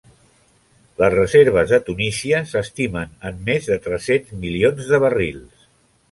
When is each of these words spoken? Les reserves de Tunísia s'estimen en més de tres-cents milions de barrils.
Les 1.01 1.11
reserves 1.15 1.73
de 1.73 1.79
Tunísia 1.89 2.39
s'estimen 2.51 3.13
en 3.31 3.37
més 3.49 3.67
de 3.73 3.77
tres-cents 3.83 4.33
milions 4.47 4.89
de 4.93 5.01
barrils. 5.05 5.69